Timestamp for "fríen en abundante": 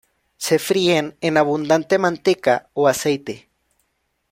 0.57-1.99